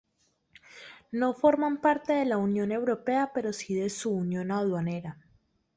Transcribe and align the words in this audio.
No 1.11 1.31
forman 1.35 1.79
parte 1.79 2.13
de 2.13 2.25
la 2.25 2.37
Unión 2.39 2.71
Europea 2.71 3.29
pero 3.35 3.53
sí 3.53 3.75
de 3.75 3.91
su 3.91 4.09
unión 4.11 4.49
aduanera. 4.49 5.19